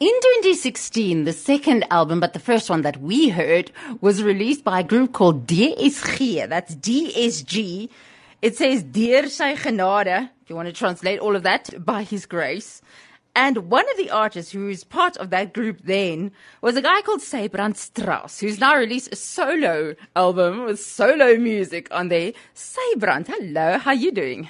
In 0.00 0.08
2016, 0.08 1.24
the 1.24 1.32
second 1.34 1.84
album, 1.90 2.20
but 2.20 2.32
the 2.32 2.38
first 2.38 2.70
one 2.70 2.80
that 2.80 3.02
we 3.02 3.28
heard, 3.28 3.70
was 4.00 4.22
released 4.22 4.64
by 4.64 4.80
a 4.80 4.82
group 4.82 5.12
called 5.12 5.46
DSG. 5.46 6.48
That's 6.48 6.74
DSG. 6.74 7.90
It 8.40 8.56
says 8.56 8.82
Deur 8.82 9.28
sy 9.28 9.56
genade, 9.56 10.30
if 10.40 10.48
you 10.48 10.56
want 10.56 10.68
to 10.68 10.72
translate 10.72 11.20
all 11.20 11.36
of 11.36 11.42
that, 11.42 11.84
by 11.84 12.02
his 12.04 12.24
grace. 12.24 12.80
And 13.36 13.68
one 13.70 13.84
of 13.90 13.98
the 13.98 14.08
artists 14.08 14.52
who 14.52 14.70
is 14.70 14.84
part 14.84 15.18
of 15.18 15.28
that 15.28 15.52
group 15.52 15.82
then 15.84 16.32
was 16.62 16.76
a 16.76 16.82
guy 16.82 17.02
called 17.02 17.20
Sybrand 17.20 17.76
Strauss, 17.76 18.40
who's 18.40 18.58
now 18.58 18.76
released 18.76 19.12
a 19.12 19.16
solo 19.16 19.94
album 20.16 20.64
with 20.64 20.80
solo 20.80 21.36
music 21.36 21.88
on 21.90 22.08
there. 22.08 22.32
Sybrand, 22.54 23.26
hello, 23.26 23.76
how 23.76 23.92
you 23.92 24.12
doing? 24.12 24.48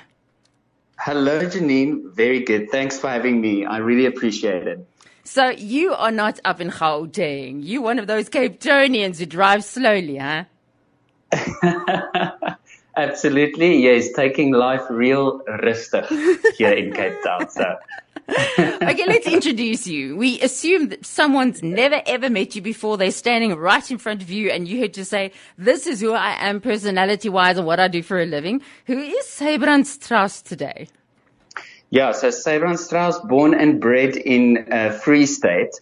Hello, 1.00 1.40
Janine. 1.40 2.12
Very 2.12 2.44
good. 2.44 2.70
Thanks 2.70 3.00
for 3.00 3.08
having 3.08 3.40
me. 3.40 3.64
I 3.64 3.78
really 3.78 4.06
appreciate 4.06 4.68
it. 4.68 4.86
So 5.24 5.50
you 5.50 5.94
are 5.94 6.10
not 6.10 6.40
up 6.44 6.60
in 6.60 6.70
Gauteng. 6.70 7.64
You 7.64 7.82
one 7.82 7.98
of 7.98 8.06
those 8.06 8.28
Cape 8.28 8.60
Townians 8.60 9.18
who 9.18 9.26
drive 9.26 9.64
slowly, 9.64 10.16
huh? 10.16 10.44
Absolutely, 12.96 13.82
yes. 13.82 14.12
Taking 14.12 14.52
life 14.52 14.82
real 14.90 15.40
rustig 15.40 16.06
here 16.56 16.72
in 16.72 16.92
Cape 16.92 17.14
Town. 17.22 17.48
So. 17.48 17.76
okay, 18.58 19.06
let's 19.06 19.26
introduce 19.26 19.86
you. 19.86 20.16
We 20.16 20.40
assume 20.40 20.88
that 20.88 21.04
someone's 21.04 21.62
never 21.62 22.00
ever 22.06 22.30
met 22.30 22.54
you 22.54 22.62
before. 22.62 22.96
They're 22.96 23.10
standing 23.10 23.54
right 23.54 23.90
in 23.90 23.98
front 23.98 24.22
of 24.22 24.30
you 24.30 24.50
and 24.50 24.68
you 24.68 24.80
had 24.80 24.94
to 24.94 25.04
say, 25.04 25.32
this 25.58 25.86
is 25.86 26.00
who 26.00 26.12
I 26.12 26.36
am 26.48 26.60
personality 26.60 27.28
wise 27.28 27.58
and 27.58 27.66
what 27.66 27.80
I 27.80 27.88
do 27.88 28.02
for 28.02 28.20
a 28.20 28.26
living. 28.26 28.62
Who 28.86 28.98
is 28.98 29.24
Sybrand 29.26 29.86
Strauss 29.86 30.42
today? 30.42 30.88
Yeah, 31.90 32.12
so 32.12 32.28
Sybrand 32.28 32.78
Strauss, 32.78 33.18
born 33.18 33.52
and 33.52 33.80
bred 33.80 34.16
in 34.16 34.68
uh, 34.72 34.90
Free 34.90 35.26
State, 35.26 35.80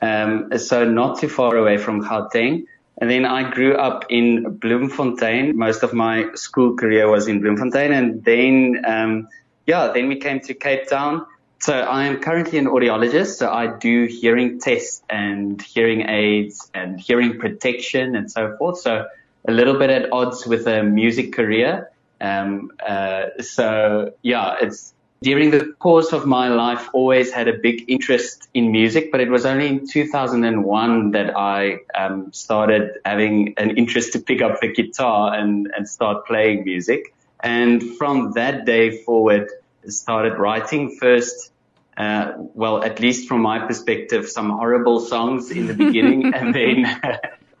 um, 0.00 0.58
so 0.58 0.84
not 0.84 1.20
too 1.20 1.28
far 1.28 1.54
away 1.56 1.76
from 1.76 2.02
Gauteng. 2.02 2.64
And 2.98 3.10
then 3.10 3.24
I 3.24 3.50
grew 3.50 3.74
up 3.74 4.06
in 4.10 4.58
Bloemfontein. 4.58 5.56
Most 5.56 5.82
of 5.82 5.92
my 5.92 6.34
school 6.34 6.76
career 6.76 7.10
was 7.10 7.26
in 7.28 7.40
Bloemfontein. 7.40 7.92
And 7.92 8.24
then, 8.24 8.82
um, 8.86 9.28
yeah, 9.66 9.92
then 9.92 10.08
we 10.08 10.16
came 10.16 10.40
to 10.40 10.54
Cape 10.54 10.88
Town. 10.88 11.26
So 11.58 11.74
I 11.74 12.04
am 12.04 12.20
currently 12.20 12.58
an 12.58 12.66
audiologist. 12.66 13.36
So 13.36 13.50
I 13.50 13.66
do 13.78 14.06
hearing 14.06 14.60
tests 14.60 15.02
and 15.08 15.60
hearing 15.60 16.02
aids 16.08 16.70
and 16.74 17.00
hearing 17.00 17.38
protection 17.38 18.14
and 18.14 18.30
so 18.30 18.56
forth. 18.56 18.78
So 18.78 19.06
a 19.46 19.52
little 19.52 19.78
bit 19.78 19.90
at 19.90 20.12
odds 20.12 20.46
with 20.46 20.66
a 20.66 20.82
music 20.82 21.32
career. 21.32 21.90
Um, 22.20 22.70
uh, 22.86 23.40
so 23.40 24.12
yeah, 24.22 24.56
it's, 24.60 24.94
during 25.22 25.50
the 25.50 25.72
course 25.78 26.12
of 26.12 26.26
my 26.26 26.48
life, 26.48 26.88
always 26.92 27.32
had 27.32 27.48
a 27.48 27.54
big 27.54 27.84
interest 27.88 28.48
in 28.54 28.72
music, 28.72 29.10
but 29.12 29.20
it 29.20 29.30
was 29.30 29.46
only 29.46 29.68
in 29.68 29.86
2001 29.86 31.12
that 31.12 31.36
I 31.36 31.78
um, 31.94 32.32
started 32.32 32.98
having 33.04 33.54
an 33.56 33.76
interest 33.76 34.12
to 34.14 34.18
pick 34.18 34.42
up 34.42 34.60
the 34.60 34.72
guitar 34.72 35.34
and, 35.34 35.70
and 35.76 35.88
start 35.88 36.26
playing 36.26 36.64
music. 36.64 37.14
And 37.40 37.96
from 37.96 38.32
that 38.32 38.64
day 38.64 39.02
forward, 39.02 39.48
started 39.86 40.38
writing 40.38 40.96
first. 41.00 41.52
Uh, 41.96 42.32
well, 42.54 42.82
at 42.82 43.00
least 43.00 43.28
from 43.28 43.42
my 43.42 43.58
perspective, 43.66 44.28
some 44.28 44.50
horrible 44.50 45.00
songs 45.00 45.50
in 45.50 45.66
the 45.66 45.74
beginning, 45.74 46.32
and 46.34 46.54
then, 46.54 47.00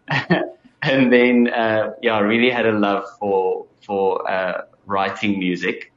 and 0.82 1.12
then, 1.12 1.48
uh, 1.48 1.92
yeah, 2.00 2.14
I 2.14 2.20
really 2.20 2.50
had 2.50 2.66
a 2.66 2.72
love 2.72 3.04
for 3.18 3.66
for 3.82 4.30
uh, 4.30 4.62
writing 4.86 5.38
music. 5.38 5.92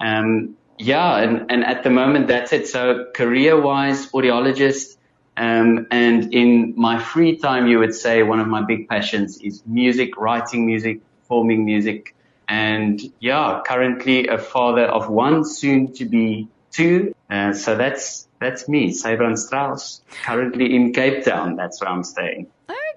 Um, 0.00 0.56
yeah, 0.78 1.18
and, 1.18 1.50
and 1.50 1.64
at 1.64 1.82
the 1.82 1.90
moment 1.90 2.28
that's 2.28 2.52
it. 2.52 2.68
So 2.68 3.06
career 3.14 3.60
wise, 3.60 4.10
audiologist, 4.12 4.96
um, 5.36 5.86
and 5.90 6.32
in 6.32 6.74
my 6.76 6.98
free 7.00 7.36
time, 7.36 7.66
you 7.66 7.78
would 7.80 7.94
say 7.94 8.22
one 8.22 8.40
of 8.40 8.46
my 8.46 8.62
big 8.62 8.88
passions 8.88 9.38
is 9.38 9.62
music, 9.66 10.16
writing 10.16 10.64
music, 10.66 11.00
performing 11.22 11.64
music. 11.64 12.14
And 12.46 13.00
yeah, 13.20 13.62
currently 13.66 14.28
a 14.28 14.38
father 14.38 14.84
of 14.84 15.08
one, 15.08 15.44
soon 15.44 15.92
to 15.94 16.04
be 16.04 16.48
two. 16.70 17.14
Uh, 17.28 17.52
so 17.52 17.76
that's, 17.76 18.28
that's 18.38 18.68
me, 18.68 18.90
Sybrand 18.90 19.38
Strauss, 19.38 20.02
currently 20.24 20.74
in 20.76 20.92
Cape 20.92 21.24
Town. 21.24 21.56
That's 21.56 21.80
where 21.80 21.90
I'm 21.90 22.04
staying. 22.04 22.46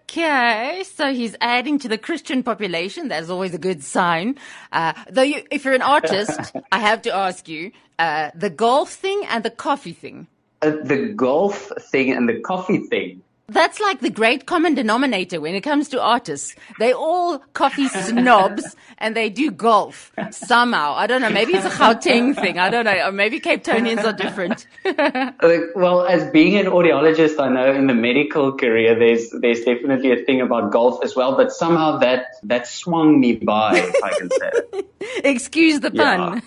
Okay, 0.09 0.85
so 0.85 1.13
he's 1.13 1.35
adding 1.41 1.79
to 1.79 1.89
the 1.89 1.97
Christian 1.97 2.41
population. 2.41 3.09
That's 3.09 3.29
always 3.29 3.53
a 3.53 3.57
good 3.57 3.83
sign. 3.83 4.37
Uh, 4.71 4.93
though, 5.09 5.21
you, 5.21 5.43
if 5.51 5.65
you're 5.65 5.73
an 5.73 5.81
artist, 5.81 6.53
I 6.71 6.79
have 6.79 7.01
to 7.01 7.13
ask 7.13 7.49
you 7.49 7.73
uh, 7.99 8.31
the 8.33 8.49
golf 8.49 8.93
thing 8.93 9.23
and 9.27 9.43
the 9.43 9.49
coffee 9.49 9.91
thing. 9.91 10.27
Uh, 10.61 10.71
the 10.81 11.11
golf 11.13 11.73
thing 11.91 12.11
and 12.11 12.29
the 12.29 12.39
coffee 12.39 12.77
thing. 12.77 13.21
That's 13.49 13.79
like 13.79 14.01
the 14.01 14.09
great 14.09 14.45
common 14.45 14.73
denominator 14.75 15.39
when 15.39 15.55
it 15.55 15.61
comes 15.61 15.87
to 15.89 16.01
artists. 16.01 16.53
They 16.79 16.91
all 16.91 17.39
coffee 17.53 17.87
snobs 18.07 18.75
and 18.97 19.15
they 19.15 19.29
do 19.29 19.51
golf 19.51 20.11
somehow. 20.31 20.95
I 20.95 21.07
don't 21.07 21.21
know. 21.21 21.29
Maybe 21.29 21.53
it's 21.53 21.65
a 21.65 21.69
Gauteng 21.69 22.35
thing. 22.35 22.59
I 22.59 22.69
don't 22.69 22.83
know. 22.83 23.07
Or 23.07 23.13
maybe 23.13 23.39
Cape 23.39 23.63
Townians 23.63 24.03
are 24.03 24.11
different. 24.11 24.67
well, 25.75 26.05
as 26.05 26.29
being 26.31 26.57
an 26.57 26.65
audiologist, 26.65 27.39
I 27.39 27.47
know 27.47 27.71
in 27.71 27.87
the 27.87 27.93
medical 27.93 28.51
career, 28.51 28.99
there's, 28.99 29.29
there's 29.29 29.61
definitely 29.61 30.11
a 30.11 30.25
thing 30.25 30.41
about 30.41 30.73
golf 30.73 31.01
as 31.01 31.15
well, 31.15 31.37
but 31.37 31.53
somehow 31.53 31.99
that, 31.99 32.25
that 32.43 32.67
swung 32.67 33.21
me 33.21 33.37
by, 33.37 33.77
if 33.77 34.03
I 34.03 34.09
can 34.17 34.29
say. 34.29 34.83
Excuse 35.23 35.79
the 35.79 35.91
pun. 35.91 36.41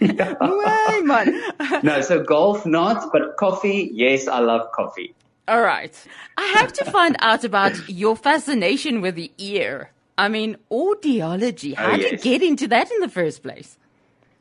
Yeah. 0.00 1.80
no, 1.82 2.00
so 2.00 2.22
golf 2.22 2.64
not, 2.64 3.10
but 3.12 3.36
coffee, 3.36 3.90
yes, 3.92 4.28
I 4.28 4.38
love 4.38 4.70
coffee. 4.70 5.16
All 5.52 5.60
right. 5.60 5.94
I 6.38 6.46
have 6.46 6.72
to 6.72 6.90
find 6.90 7.14
out 7.18 7.44
about 7.44 7.86
your 7.86 8.16
fascination 8.16 9.02
with 9.02 9.16
the 9.16 9.30
ear. 9.36 9.90
I 10.16 10.28
mean, 10.28 10.56
audiology. 10.70 11.74
How 11.74 11.92
oh, 11.92 11.96
did 11.98 12.00
yes. 12.00 12.24
you 12.24 12.38
get 12.38 12.42
into 12.42 12.68
that 12.68 12.90
in 12.90 13.00
the 13.00 13.10
first 13.10 13.42
place? 13.42 13.76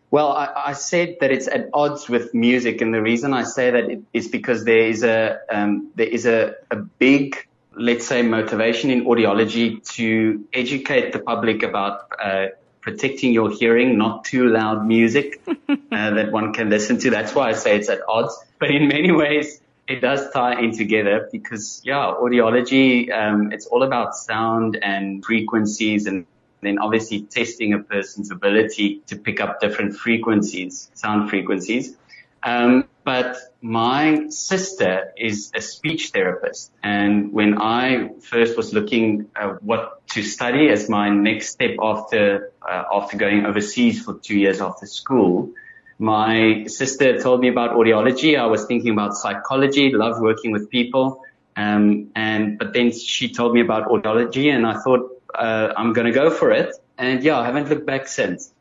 Well, 0.09 0.31
I, 0.31 0.53
I, 0.67 0.73
said 0.73 1.17
that 1.19 1.29
it's 1.29 1.49
at 1.49 1.67
odds 1.73 2.07
with 2.07 2.33
music, 2.33 2.79
and 2.79 2.93
the 2.93 3.01
reason 3.01 3.33
I 3.33 3.43
say 3.43 3.71
that 3.71 4.01
is 4.13 4.29
because 4.29 4.63
there 4.63 4.87
is 4.87 5.03
a 5.03 5.39
um, 5.49 5.89
there 5.95 6.07
is 6.07 6.25
a, 6.25 6.55
a 6.69 6.77
big, 6.77 7.45
let's 7.75 8.07
say, 8.07 8.21
motivation 8.21 8.89
in 8.89 9.03
audiology 9.03 9.85
to 9.95 10.45
educate 10.53 11.11
the 11.11 11.19
public 11.19 11.61
about 11.63 12.07
uh, 12.23 12.47
protecting 12.79 13.33
your 13.33 13.49
hearing, 13.51 13.97
not 13.97 14.23
too 14.23 14.47
loud 14.47 14.87
music 14.87 15.41
uh, 15.47 15.75
that 15.89 16.31
one 16.31 16.53
can 16.53 16.69
listen 16.69 16.99
to. 16.99 17.09
That's 17.09 17.35
why 17.35 17.49
I 17.49 17.53
say 17.53 17.75
it's 17.75 17.89
at 17.89 17.99
odds. 18.07 18.37
But 18.59 18.71
in 18.71 18.87
many 18.87 19.11
ways, 19.11 19.59
it 19.91 19.99
does 19.99 20.31
tie 20.31 20.59
in 20.59 20.75
together 20.75 21.29
because 21.31 21.81
yeah, 21.83 22.13
audiology, 22.17 23.11
um, 23.11 23.51
it's 23.51 23.65
all 23.65 23.83
about 23.83 24.15
sound 24.15 24.79
and 24.81 25.23
frequencies 25.23 26.07
and 26.07 26.25
then 26.61 26.79
obviously 26.79 27.23
testing 27.23 27.73
a 27.73 27.79
person's 27.79 28.31
ability 28.31 29.01
to 29.07 29.15
pick 29.17 29.41
up 29.41 29.59
different 29.59 29.95
frequencies, 29.95 30.89
sound 30.93 31.29
frequencies. 31.29 31.95
Um, 32.43 32.85
but 33.03 33.37
my 33.61 34.29
sister 34.29 35.11
is 35.17 35.51
a 35.55 35.61
speech 35.61 36.09
therapist. 36.09 36.71
And 36.81 37.33
when 37.33 37.61
I 37.61 38.09
first 38.21 38.55
was 38.55 38.73
looking 38.73 39.29
at 39.35 39.61
what 39.61 40.07
to 40.09 40.23
study 40.23 40.69
as 40.69 40.87
my 40.87 41.09
next 41.09 41.49
step 41.49 41.75
after, 41.81 42.51
uh, 42.61 42.83
after 42.93 43.17
going 43.17 43.45
overseas 43.45 44.03
for 44.03 44.19
two 44.19 44.37
years 44.37 44.61
after 44.61 44.85
school, 44.85 45.51
my 46.01 46.65
sister 46.65 47.19
told 47.21 47.41
me 47.41 47.47
about 47.47 47.75
audiology. 47.75 48.37
I 48.37 48.47
was 48.47 48.65
thinking 48.65 48.91
about 48.91 49.13
psychology, 49.15 49.91
love 49.93 50.19
working 50.19 50.51
with 50.51 50.67
people. 50.69 51.23
Um, 51.55 52.09
and, 52.15 52.57
but 52.57 52.73
then 52.73 52.91
she 52.91 53.31
told 53.31 53.53
me 53.53 53.61
about 53.61 53.87
audiology 53.87 54.51
and 54.51 54.65
I 54.65 54.79
thought, 54.79 55.11
uh, 55.35 55.73
I'm 55.77 55.93
going 55.93 56.07
to 56.07 56.11
go 56.11 56.31
for 56.31 56.49
it. 56.49 56.75
And 56.97 57.23
yeah, 57.23 57.37
I 57.37 57.45
haven't 57.45 57.69
looked 57.69 57.85
back 57.85 58.07
since. 58.07 58.51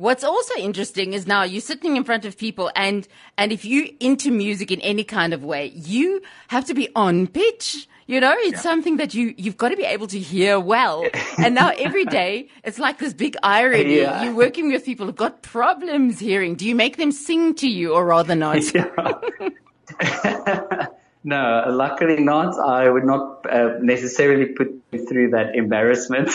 What's 0.00 0.24
also 0.24 0.56
interesting 0.56 1.12
is 1.12 1.26
now 1.26 1.42
you're 1.42 1.60
sitting 1.60 1.98
in 1.98 2.04
front 2.04 2.24
of 2.24 2.38
people 2.38 2.70
and, 2.74 3.06
and 3.36 3.52
if 3.52 3.66
you 3.66 3.94
into 4.00 4.30
music 4.30 4.70
in 4.70 4.80
any 4.80 5.04
kind 5.04 5.34
of 5.34 5.44
way, 5.44 5.72
you 5.74 6.22
have 6.48 6.64
to 6.68 6.74
be 6.74 6.88
on 6.96 7.26
pitch. 7.26 7.86
You 8.06 8.18
know, 8.18 8.34
it's 8.38 8.52
yeah. 8.52 8.60
something 8.60 8.96
that 8.96 9.12
you, 9.12 9.34
you've 9.36 9.58
got 9.58 9.68
to 9.68 9.76
be 9.76 9.84
able 9.84 10.06
to 10.06 10.18
hear 10.18 10.58
well. 10.58 11.06
and 11.38 11.54
now 11.54 11.72
every 11.76 12.06
day, 12.06 12.48
it's 12.64 12.78
like 12.78 12.96
this 12.96 13.12
big 13.12 13.36
irony. 13.42 13.98
Yeah. 13.98 14.22
You're 14.22 14.34
working 14.34 14.72
with 14.72 14.86
people 14.86 15.04
who've 15.04 15.14
got 15.14 15.42
problems 15.42 16.18
hearing. 16.18 16.54
Do 16.54 16.66
you 16.66 16.74
make 16.74 16.96
them 16.96 17.12
sing 17.12 17.54
to 17.56 17.68
you 17.68 17.92
or 17.92 18.06
rather 18.06 18.34
not? 18.34 18.56
no, 21.24 21.64
luckily 21.68 22.22
not. 22.22 22.58
I 22.58 22.88
would 22.88 23.04
not 23.04 23.44
uh, 23.52 23.74
necessarily 23.82 24.46
put 24.46 24.72
you 24.92 25.06
through 25.06 25.32
that 25.32 25.54
embarrassment. 25.54 26.30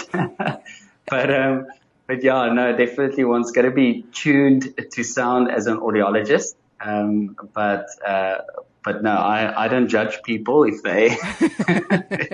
but, 1.08 1.34
um, 1.34 1.66
but 2.08 2.24
yeah, 2.24 2.52
no, 2.52 2.76
definitely 2.76 3.24
one's 3.24 3.52
going 3.52 3.66
to 3.66 3.76
be 3.76 4.04
tuned 4.14 4.74
to 4.92 5.04
sound 5.04 5.52
as 5.52 5.68
an 5.68 5.78
audiologist. 5.78 6.56
Um, 6.80 7.36
but, 7.54 7.88
uh, 8.06 8.40
but 8.84 9.02
no, 9.02 9.12
I, 9.12 9.66
I 9.66 9.68
don't 9.68 9.88
judge 9.88 10.22
people 10.24 10.64
if 10.64 10.84
they 10.84 11.06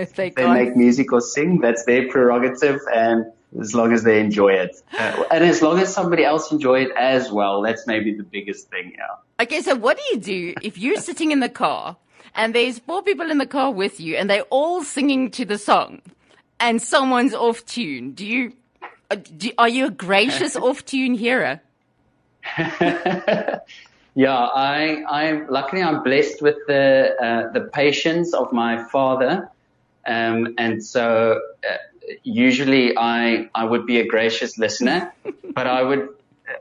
if 0.02 0.14
they, 0.14 0.32
they 0.32 0.48
make 0.48 0.76
music 0.76 1.14
or 1.14 1.22
sing. 1.22 1.60
That's 1.60 1.86
their 1.86 2.10
prerogative, 2.10 2.82
and 2.94 3.26
as 3.60 3.74
long 3.74 3.94
as 3.94 4.04
they 4.04 4.20
enjoy 4.20 4.54
it, 4.54 4.76
uh, 4.98 5.24
and 5.32 5.44
as 5.44 5.62
long 5.62 5.80
as 5.80 5.94
somebody 5.94 6.26
else 6.26 6.52
enjoy 6.52 6.82
it 6.82 6.92
as 6.98 7.32
well, 7.32 7.62
that's 7.62 7.88
maybe 7.88 8.14
the 8.14 8.24
biggest 8.24 8.70
thing. 8.70 8.94
Yeah. 8.98 9.44
Okay, 9.44 9.62
so 9.62 9.76
what 9.76 9.98
do 9.98 10.04
you 10.12 10.20
do 10.20 10.54
if 10.62 10.78
you're 10.78 10.98
sitting 10.98 11.32
in 11.32 11.40
the 11.40 11.50
car? 11.50 11.98
and 12.36 12.56
there's 12.56 12.80
four 12.80 13.04
people 13.04 13.30
in 13.30 13.38
the 13.38 13.46
car 13.46 13.72
with 13.72 14.00
you 14.00 14.16
and 14.16 14.30
they're 14.30 14.44
all 14.44 14.84
singing 14.84 15.32
to 15.32 15.46
the 15.46 15.58
song 15.58 16.02
and 16.60 16.82
someone's 16.82 17.34
off 17.34 17.66
tune. 17.66 18.12
Do 18.12 18.26
you, 18.26 18.54
do, 19.16 19.52
are 19.58 19.70
you 19.70 19.88
a 19.88 19.90
gracious 19.92 20.56
off 20.68 20.86
tune 20.86 21.16
hearer? 21.16 21.62
yeah, 22.58 23.62
I, 24.26 25.04
I'm 25.10 25.48
luckily 25.48 25.82
I'm 25.82 26.04
blessed 26.04 26.42
with 26.42 26.58
the, 26.68 27.16
uh, 27.22 27.52
the 27.52 27.62
patience 27.62 28.34
of 28.34 28.52
my 28.52 28.84
father. 28.90 29.50
Um, 30.06 30.56
and 30.58 30.84
so, 30.84 31.40
uh, 31.64 31.78
usually 32.24 32.98
I, 32.98 33.50
I 33.54 33.66
would 33.66 33.86
be 33.86 34.00
a 34.00 34.08
gracious 34.08 34.58
listener, 34.58 35.14
but 35.54 35.68
I 35.68 35.84
would, 35.84 36.10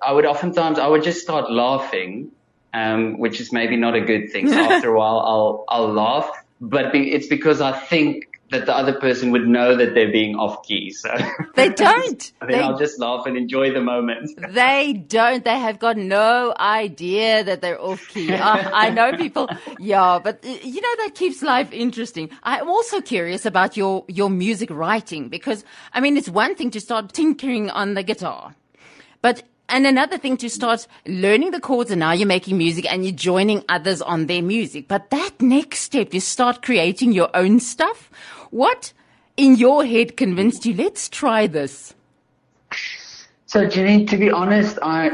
I 0.02 0.12
would 0.12 0.26
oftentimes, 0.26 0.78
I 0.78 0.86
would 0.86 1.02
just 1.02 1.22
start 1.22 1.50
laughing 1.50 2.30
um, 2.72 3.18
which 3.18 3.40
is 3.40 3.52
maybe 3.52 3.76
not 3.76 3.94
a 3.94 4.00
good 4.00 4.30
thing. 4.30 4.48
So 4.48 4.58
after 4.58 4.94
a 4.94 4.98
while, 4.98 5.20
I'll 5.20 5.64
I'll 5.68 5.92
laugh, 5.92 6.30
but 6.60 6.94
it's 6.94 7.26
because 7.26 7.60
I 7.60 7.72
think 7.72 8.28
that 8.50 8.66
the 8.66 8.74
other 8.74 8.92
person 8.92 9.30
would 9.30 9.46
know 9.46 9.76
that 9.76 9.94
they're 9.94 10.10
being 10.10 10.34
off 10.34 10.64
key. 10.64 10.90
So 10.90 11.08
they 11.54 11.68
don't. 11.68 12.32
then 12.40 12.48
they, 12.48 12.60
I'll 12.60 12.78
just 12.78 12.98
laugh 12.98 13.26
and 13.26 13.36
enjoy 13.36 13.72
the 13.72 13.80
moment. 13.80 14.30
they 14.50 14.92
don't. 14.92 15.44
They 15.44 15.58
have 15.58 15.78
got 15.78 15.96
no 15.96 16.54
idea 16.58 17.44
that 17.44 17.60
they're 17.60 17.80
off 17.80 18.06
key. 18.08 18.32
uh, 18.32 18.70
I 18.72 18.90
know 18.90 19.16
people. 19.16 19.48
Yeah, 19.78 20.18
but 20.22 20.44
you 20.44 20.80
know 20.80 20.94
that 21.04 21.12
keeps 21.14 21.42
life 21.42 21.72
interesting. 21.72 22.30
I'm 22.42 22.68
also 22.68 23.00
curious 23.00 23.46
about 23.46 23.76
your 23.76 24.04
your 24.08 24.30
music 24.30 24.70
writing 24.70 25.28
because 25.28 25.64
I 25.92 26.00
mean 26.00 26.16
it's 26.16 26.28
one 26.28 26.54
thing 26.54 26.70
to 26.72 26.80
start 26.80 27.12
tinkering 27.12 27.70
on 27.70 27.94
the 27.94 28.02
guitar, 28.02 28.54
but 29.22 29.42
and 29.70 29.86
another 29.86 30.18
thing 30.18 30.36
to 30.38 30.50
start 30.50 30.86
learning 31.06 31.52
the 31.52 31.60
chords 31.60 31.90
and 31.90 32.00
now 32.00 32.12
you're 32.12 32.26
making 32.26 32.58
music 32.58 32.90
and 32.90 33.04
you're 33.04 33.14
joining 33.14 33.64
others 33.68 34.02
on 34.02 34.26
their 34.26 34.42
music. 34.42 34.88
But 34.88 35.10
that 35.10 35.40
next 35.40 35.80
step, 35.80 36.12
you 36.12 36.20
start 36.20 36.62
creating 36.62 37.12
your 37.12 37.30
own 37.34 37.60
stuff. 37.60 38.10
What 38.50 38.92
in 39.36 39.56
your 39.56 39.84
head 39.84 40.16
convinced 40.16 40.66
you, 40.66 40.74
let's 40.74 41.08
try 41.08 41.46
this? 41.46 41.94
So 43.46 43.66
Janine, 43.66 44.08
to 44.10 44.16
be 44.16 44.30
honest, 44.30 44.78
I, 44.82 45.12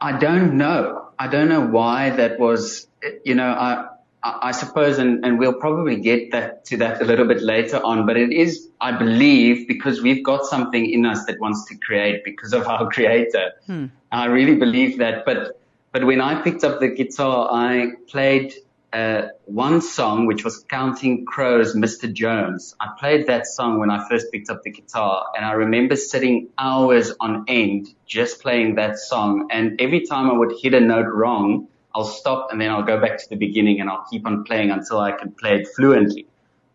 I 0.00 0.18
don't 0.18 0.56
know. 0.56 1.08
I 1.18 1.28
don't 1.28 1.48
know 1.48 1.66
why 1.66 2.10
that 2.10 2.38
was, 2.38 2.86
you 3.24 3.34
know, 3.34 3.50
I, 3.50 3.88
I 4.24 4.52
suppose, 4.52 4.98
and, 4.98 5.24
and 5.24 5.38
we'll 5.38 5.54
probably 5.54 5.96
get 5.96 6.30
that 6.30 6.64
to 6.66 6.76
that 6.76 7.02
a 7.02 7.04
little 7.04 7.26
bit 7.26 7.42
later 7.42 7.84
on, 7.84 8.06
but 8.06 8.16
it 8.16 8.32
is, 8.32 8.68
I 8.80 8.92
believe, 8.92 9.66
because 9.66 10.00
we've 10.00 10.24
got 10.24 10.44
something 10.44 10.88
in 10.88 11.04
us 11.04 11.24
that 11.26 11.40
wants 11.40 11.66
to 11.66 11.76
create 11.76 12.24
because 12.24 12.52
of 12.52 12.68
our 12.68 12.88
creator. 12.92 13.52
Hmm. 13.66 13.86
I 14.12 14.26
really 14.26 14.54
believe 14.54 14.98
that. 14.98 15.24
But, 15.24 15.60
but 15.90 16.04
when 16.04 16.20
I 16.20 16.40
picked 16.40 16.62
up 16.62 16.78
the 16.78 16.88
guitar, 16.88 17.48
I 17.50 17.94
played 18.06 18.54
uh, 18.92 19.28
one 19.46 19.80
song, 19.80 20.26
which 20.26 20.44
was 20.44 20.64
Counting 20.68 21.24
Crows, 21.24 21.74
Mr. 21.74 22.12
Jones. 22.12 22.76
I 22.78 22.90
played 23.00 23.26
that 23.26 23.46
song 23.46 23.80
when 23.80 23.90
I 23.90 24.06
first 24.08 24.30
picked 24.30 24.50
up 24.50 24.62
the 24.62 24.70
guitar, 24.70 25.26
and 25.34 25.44
I 25.44 25.52
remember 25.52 25.96
sitting 25.96 26.48
hours 26.58 27.12
on 27.18 27.44
end 27.48 27.88
just 28.06 28.40
playing 28.40 28.76
that 28.76 28.98
song. 28.98 29.48
And 29.50 29.80
every 29.80 30.06
time 30.06 30.30
I 30.30 30.34
would 30.34 30.52
hit 30.62 30.74
a 30.74 30.80
note 30.80 31.08
wrong, 31.08 31.68
I'll 31.94 32.04
stop 32.04 32.48
and 32.50 32.60
then 32.60 32.70
I'll 32.70 32.84
go 32.84 33.00
back 33.00 33.18
to 33.18 33.28
the 33.28 33.36
beginning 33.36 33.80
and 33.80 33.88
I'll 33.88 34.04
keep 34.10 34.26
on 34.26 34.44
playing 34.44 34.70
until 34.70 34.98
I 34.98 35.12
can 35.12 35.32
play 35.32 35.56
it 35.60 35.68
fluently. 35.74 36.26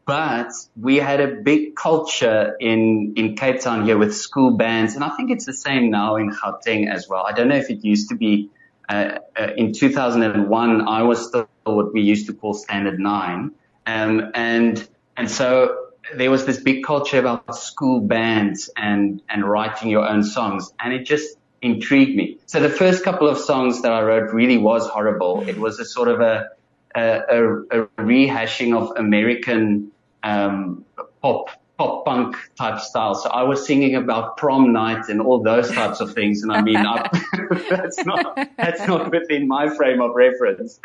But 0.05 0.53
we 0.79 0.97
had 0.97 1.19
a 1.19 1.27
big 1.27 1.75
culture 1.75 2.55
in, 2.61 3.13
in 3.17 3.35
Cape 3.35 3.59
Town 3.59 3.83
here 3.83 3.97
with 3.97 4.15
school 4.15 4.51
bands, 4.51 4.95
and 4.95 5.03
I 5.03 5.09
think 5.09 5.31
it's 5.31 5.45
the 5.45 5.53
same 5.53 5.91
now 5.91 6.15
in 6.15 6.31
Gauteng 6.31 6.89
as 6.89 7.09
well. 7.09 7.25
I 7.27 7.33
don't 7.33 7.49
know 7.49 7.57
if 7.57 7.69
it 7.69 7.83
used 7.83 8.07
to 8.09 8.15
be, 8.15 8.49
uh, 8.87 9.17
uh, 9.37 9.49
in 9.57 9.73
2001, 9.73 10.87
I 10.87 11.03
was 11.03 11.27
still 11.27 11.49
what 11.65 11.93
we 11.93 12.01
used 12.01 12.27
to 12.27 12.33
call 12.33 12.53
standard 12.53 12.99
nine. 12.99 13.51
Um, 13.85 14.31
and, 14.33 14.87
and 15.17 15.29
so 15.29 15.87
there 16.15 16.31
was 16.31 16.45
this 16.45 16.61
big 16.61 16.85
culture 16.85 17.19
about 17.19 17.53
school 17.57 17.99
bands 17.99 18.69
and, 18.77 19.21
and 19.27 19.43
writing 19.43 19.89
your 19.89 20.07
own 20.07 20.23
songs. 20.23 20.71
And 20.79 20.93
it 20.93 21.05
just, 21.05 21.37
intrigued 21.61 22.15
me. 22.15 22.37
So 22.45 22.59
the 22.59 22.69
first 22.69 23.03
couple 23.03 23.27
of 23.27 23.37
songs 23.37 23.81
that 23.81 23.91
I 23.91 24.01
wrote 24.01 24.33
really 24.33 24.57
was 24.57 24.87
horrible. 24.87 25.47
It 25.47 25.57
was 25.57 25.79
a 25.79 25.85
sort 25.85 26.07
of 26.07 26.21
a, 26.21 26.49
a, 26.95 27.21
a, 27.29 27.61
a 27.81 27.85
rehashing 27.97 28.75
of 28.75 28.95
American 28.97 29.91
um, 30.23 30.85
pop 31.21 31.49
pop 31.77 32.05
punk 32.05 32.35
type 32.57 32.79
style. 32.79 33.15
So 33.15 33.29
I 33.29 33.43
was 33.43 33.65
singing 33.65 33.95
about 33.95 34.37
prom 34.37 34.73
night 34.73 35.09
and 35.09 35.21
all 35.21 35.41
those 35.41 35.71
types 35.71 35.99
of 35.99 36.13
things. 36.13 36.41
And 36.41 36.51
I 36.51 36.61
mean, 36.61 36.77
I, 36.77 37.09
that's 37.69 38.03
not 38.05 38.37
that's 38.57 38.87
not 38.87 39.11
within 39.11 39.47
my 39.47 39.69
frame 39.75 40.01
of 40.01 40.15
reference. 40.15 40.79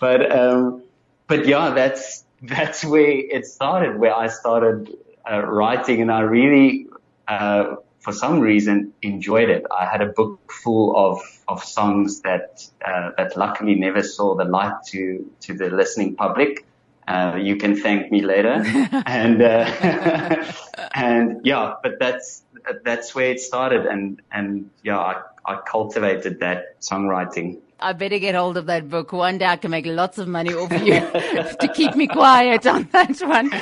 But 0.00 0.30
um, 0.36 0.82
but 1.28 1.46
yeah, 1.46 1.70
that's 1.70 2.24
that's 2.42 2.84
where 2.84 3.10
it 3.10 3.46
started. 3.46 3.98
Where 3.98 4.14
I 4.14 4.28
started 4.28 4.96
uh, 5.30 5.42
writing, 5.42 6.02
and 6.02 6.10
I 6.10 6.20
really 6.22 6.88
uh, 7.28 7.76
for 8.02 8.12
some 8.12 8.40
reason 8.40 8.92
enjoyed 9.00 9.48
it. 9.48 9.64
I 9.70 9.86
had 9.86 10.02
a 10.02 10.06
book 10.06 10.52
full 10.52 10.96
of 10.96 11.22
of 11.48 11.64
songs 11.64 12.20
that 12.22 12.68
uh, 12.84 13.10
that 13.16 13.36
luckily 13.36 13.74
never 13.76 14.02
saw 14.02 14.34
the 14.34 14.44
light 14.44 14.74
to 14.88 15.30
to 15.42 15.54
the 15.54 15.70
listening 15.70 16.16
public. 16.16 16.66
Uh, 17.06 17.36
you 17.40 17.56
can 17.56 17.76
thank 17.76 18.12
me 18.12 18.22
later, 18.22 18.62
and 19.06 19.42
uh, 19.42 20.44
and 20.94 21.40
yeah, 21.44 21.74
but 21.82 21.98
that's 21.98 22.42
that's 22.84 23.14
where 23.14 23.30
it 23.30 23.40
started, 23.40 23.86
and 23.86 24.20
and 24.30 24.70
yeah, 24.82 24.98
I, 24.98 25.22
I 25.44 25.60
cultivated 25.66 26.40
that 26.40 26.80
songwriting. 26.80 27.60
I 27.82 27.92
better 27.92 28.18
get 28.18 28.34
hold 28.34 28.56
of 28.56 28.66
that 28.66 28.88
book. 28.88 29.12
One 29.12 29.38
day 29.38 29.46
I 29.46 29.56
can 29.56 29.70
make 29.70 29.86
lots 29.86 30.18
of 30.18 30.28
money 30.28 30.54
off 30.54 30.72
you 30.72 31.00
to 31.60 31.72
keep 31.74 31.94
me 31.96 32.06
quiet 32.06 32.66
on 32.66 32.88
that 32.92 33.18
one. 33.20 33.52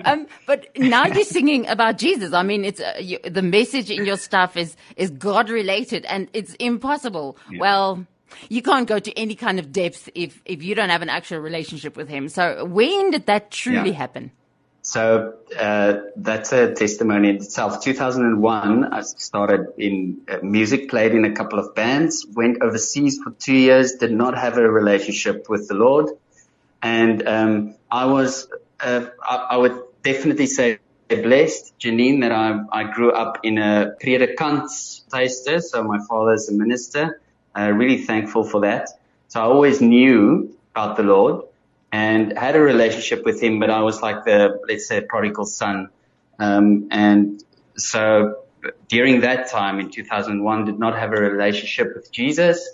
um, 0.04 0.26
but 0.46 0.66
now 0.76 1.06
you're 1.06 1.24
singing 1.24 1.66
about 1.68 1.98
Jesus. 1.98 2.32
I 2.32 2.42
mean, 2.42 2.64
it's 2.64 2.80
uh, 2.80 2.94
you, 3.00 3.18
the 3.20 3.42
message 3.42 3.90
in 3.90 4.04
your 4.04 4.16
stuff 4.16 4.56
is 4.56 4.76
is 4.96 5.10
God 5.10 5.48
related, 5.48 6.04
and 6.06 6.28
it's 6.32 6.54
impossible. 6.54 7.36
Yeah. 7.50 7.60
Well. 7.60 8.06
You 8.50 8.60
can't 8.60 8.86
go 8.86 8.98
to 8.98 9.18
any 9.18 9.34
kind 9.34 9.58
of 9.58 9.72
depth 9.72 10.10
if, 10.14 10.42
if 10.44 10.62
you 10.62 10.74
don't 10.74 10.90
have 10.90 11.00
an 11.00 11.08
actual 11.08 11.38
relationship 11.38 11.96
with 11.96 12.10
him. 12.10 12.28
So 12.28 12.62
when 12.66 13.10
did 13.10 13.24
that 13.24 13.50
truly 13.50 13.88
yeah. 13.88 13.96
happen? 13.96 14.32
So 14.88 15.34
uh, 15.54 15.94
that's 16.16 16.50
a 16.54 16.72
testimony 16.72 17.28
in 17.28 17.36
itself. 17.36 17.82
2001, 17.82 18.84
I 18.84 19.02
started 19.02 19.66
in 19.76 20.22
uh, 20.26 20.38
music, 20.42 20.88
played 20.88 21.12
in 21.12 21.26
a 21.26 21.32
couple 21.32 21.58
of 21.58 21.74
bands, 21.74 22.26
went 22.32 22.62
overseas 22.62 23.18
for 23.22 23.32
two 23.32 23.52
years, 23.52 23.96
did 23.96 24.12
not 24.12 24.38
have 24.38 24.56
a 24.56 24.66
relationship 24.66 25.50
with 25.50 25.68
the 25.68 25.74
Lord, 25.74 26.06
and 26.80 27.28
um, 27.28 27.74
I 27.90 28.06
was, 28.06 28.48
uh, 28.80 29.04
I, 29.22 29.36
I, 29.50 29.56
would 29.58 29.78
definitely 30.02 30.46
say 30.46 30.78
blessed, 31.10 31.78
Janine, 31.78 32.22
that 32.22 32.32
I, 32.32 32.58
I 32.72 32.84
grew 32.84 33.12
up 33.12 33.40
in 33.42 33.58
a 33.58 33.92
predikantshuiste, 34.02 35.64
so 35.64 35.84
my 35.84 35.98
father 36.08 36.32
is 36.32 36.48
a 36.48 36.54
minister. 36.54 37.20
Uh, 37.54 37.72
really 37.72 38.04
thankful 38.06 38.42
for 38.42 38.62
that. 38.62 38.88
So 39.26 39.40
I 39.40 39.44
always 39.44 39.82
knew 39.82 40.56
about 40.74 40.96
the 40.96 41.02
Lord 41.02 41.42
and 41.92 42.36
had 42.36 42.56
a 42.56 42.60
relationship 42.60 43.24
with 43.24 43.42
him, 43.42 43.58
but 43.58 43.70
I 43.70 43.80
was 43.80 44.02
like 44.02 44.24
the, 44.24 44.60
let's 44.68 44.86
say, 44.86 45.00
prodigal 45.00 45.46
son. 45.46 45.88
Um, 46.38 46.88
and 46.90 47.42
so 47.76 48.42
during 48.88 49.20
that 49.20 49.48
time 49.48 49.80
in 49.80 49.90
2001, 49.90 50.64
did 50.64 50.78
not 50.78 50.98
have 50.98 51.12
a 51.12 51.20
relationship 51.20 51.94
with 51.94 52.12
Jesus. 52.12 52.68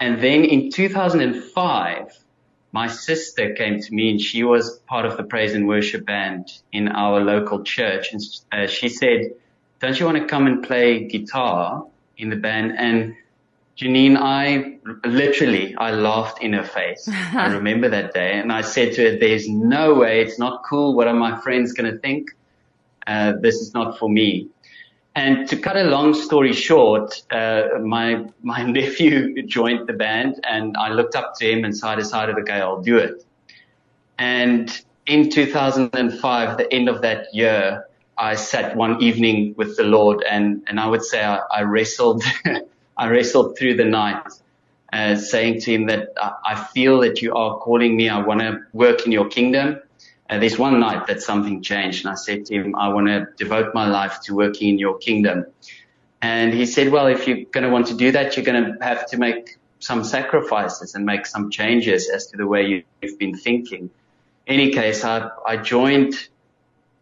And 0.00 0.20
then 0.22 0.44
in 0.44 0.70
2005, 0.70 2.24
my 2.72 2.86
sister 2.86 3.54
came 3.54 3.80
to 3.80 3.94
me 3.94 4.10
and 4.10 4.20
she 4.20 4.44
was 4.44 4.78
part 4.86 5.06
of 5.06 5.16
the 5.16 5.24
praise 5.24 5.54
and 5.54 5.66
worship 5.66 6.04
band 6.04 6.52
in 6.72 6.88
our 6.88 7.20
local 7.20 7.62
church. 7.62 8.12
And 8.12 8.20
uh, 8.52 8.66
she 8.66 8.88
said, 8.88 9.32
don't 9.80 9.98
you 9.98 10.06
want 10.06 10.18
to 10.18 10.26
come 10.26 10.46
and 10.46 10.62
play 10.62 11.04
guitar 11.04 11.86
in 12.16 12.30
the 12.30 12.36
band? 12.36 12.74
And 12.76 13.14
Janine, 13.78 14.16
I 14.16 14.78
literally, 15.06 15.76
I 15.76 15.92
laughed 15.92 16.42
in 16.42 16.52
her 16.52 16.64
face. 16.64 17.08
I 17.32 17.46
remember 17.46 17.88
that 17.88 18.12
day 18.12 18.32
and 18.32 18.52
I 18.52 18.60
said 18.60 18.92
to 18.94 19.12
her, 19.12 19.16
there's 19.16 19.48
no 19.48 19.94
way 19.94 20.20
it's 20.20 20.36
not 20.36 20.64
cool. 20.68 20.94
What 20.94 21.06
are 21.06 21.14
my 21.14 21.40
friends 21.42 21.72
going 21.72 21.92
to 21.92 21.98
think? 22.00 22.30
Uh, 23.06 23.34
this 23.40 23.54
is 23.54 23.74
not 23.74 23.96
for 23.96 24.08
me. 24.08 24.48
And 25.14 25.48
to 25.48 25.56
cut 25.56 25.76
a 25.76 25.84
long 25.84 26.12
story 26.12 26.52
short, 26.52 27.22
uh, 27.30 27.68
my, 27.80 28.26
my 28.42 28.62
nephew 28.78 29.46
joined 29.46 29.86
the 29.86 29.92
band 29.92 30.40
and 30.42 30.76
I 30.76 30.88
looked 30.88 31.14
up 31.14 31.34
to 31.38 31.48
him 31.48 31.64
and 31.64 31.76
so 31.76 31.86
I 31.86 31.94
decided, 31.94 32.36
okay, 32.40 32.60
I'll 32.60 32.82
do 32.82 32.98
it. 32.98 33.24
And 34.18 34.76
in 35.06 35.30
2005, 35.30 36.58
the 36.58 36.72
end 36.74 36.88
of 36.88 37.02
that 37.02 37.32
year, 37.32 37.86
I 38.16 38.34
sat 38.34 38.74
one 38.74 39.00
evening 39.00 39.54
with 39.56 39.76
the 39.76 39.84
Lord 39.84 40.24
and, 40.28 40.64
and 40.66 40.80
I 40.80 40.88
would 40.88 41.04
say 41.04 41.24
I, 41.24 41.38
I 41.52 41.62
wrestled 41.62 42.24
I 42.98 43.08
wrestled 43.08 43.56
through 43.56 43.76
the 43.76 43.84
night, 43.84 44.26
uh, 44.92 45.14
saying 45.16 45.60
to 45.60 45.72
him 45.72 45.86
that 45.86 46.08
I 46.20 46.68
feel 46.74 47.00
that 47.00 47.22
you 47.22 47.34
are 47.34 47.58
calling 47.58 47.96
me. 47.96 48.08
I 48.08 48.20
want 48.20 48.40
to 48.40 48.60
work 48.72 49.06
in 49.06 49.12
your 49.12 49.28
kingdom. 49.28 49.80
Uh, 50.28 50.38
there's 50.38 50.58
one 50.58 50.80
night 50.80 51.06
that 51.06 51.22
something 51.22 51.62
changed 51.62 52.04
and 52.04 52.12
I 52.12 52.16
said 52.16 52.46
to 52.46 52.54
him, 52.54 52.74
I 52.76 52.88
want 52.88 53.06
to 53.06 53.28
devote 53.36 53.72
my 53.74 53.86
life 53.88 54.20
to 54.22 54.34
working 54.34 54.68
in 54.70 54.78
your 54.78 54.98
kingdom. 54.98 55.46
And 56.20 56.52
he 56.52 56.66
said, 56.66 56.90
well, 56.90 57.06
if 57.06 57.28
you're 57.28 57.44
going 57.52 57.64
to 57.64 57.70
want 57.70 57.86
to 57.86 57.94
do 57.94 58.10
that, 58.12 58.36
you're 58.36 58.44
going 58.44 58.64
to 58.64 58.84
have 58.84 59.06
to 59.10 59.16
make 59.16 59.56
some 59.78 60.04
sacrifices 60.04 60.94
and 60.94 61.06
make 61.06 61.24
some 61.24 61.50
changes 61.50 62.10
as 62.10 62.26
to 62.26 62.36
the 62.36 62.46
way 62.46 62.84
you've 63.00 63.18
been 63.18 63.36
thinking. 63.36 63.90
In 64.46 64.60
any 64.60 64.72
case, 64.72 65.04
I, 65.04 65.30
I 65.46 65.56
joined 65.56 66.14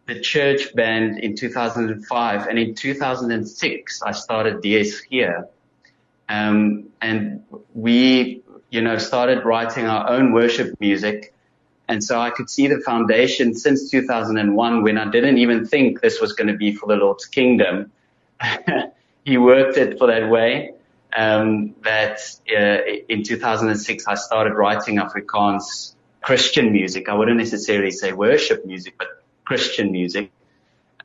the 0.05 0.19
church 0.19 0.73
band 0.73 1.19
in 1.19 1.35
2005 1.35 2.47
and 2.47 2.59
in 2.59 2.75
2006 2.75 4.01
I 4.03 4.11
started 4.11 4.57
DSG. 4.57 5.47
Um, 6.29 6.89
and 7.01 7.43
we, 7.73 8.41
you 8.69 8.81
know, 8.81 8.97
started 8.97 9.45
writing 9.45 9.85
our 9.85 10.09
own 10.09 10.33
worship 10.33 10.79
music. 10.79 11.33
And 11.87 12.03
so 12.03 12.19
I 12.19 12.31
could 12.31 12.49
see 12.49 12.67
the 12.67 12.79
foundation 12.79 13.53
since 13.55 13.89
2001 13.89 14.83
when 14.83 14.97
I 14.97 15.09
didn't 15.09 15.37
even 15.37 15.65
think 15.65 16.01
this 16.01 16.19
was 16.19 16.33
going 16.33 16.47
to 16.47 16.57
be 16.57 16.73
for 16.73 16.87
the 16.87 16.95
Lord's 16.95 17.25
kingdom. 17.25 17.91
he 19.25 19.37
worked 19.37 19.77
it 19.77 19.97
for 19.97 20.07
that 20.07 20.29
way. 20.29 20.73
Um, 21.15 21.73
that 21.83 22.19
uh, 22.51 22.79
in 23.07 23.23
2006 23.23 24.07
I 24.07 24.15
started 24.15 24.53
writing 24.53 24.97
Afrikaans 24.97 25.93
Christian 26.21 26.73
music. 26.73 27.07
I 27.07 27.13
wouldn't 27.13 27.37
necessarily 27.37 27.91
say 27.91 28.11
worship 28.11 28.65
music, 28.65 28.95
but 28.97 29.07
Christian 29.45 29.93
music. 29.93 30.31